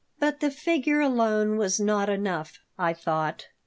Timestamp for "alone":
0.99-1.57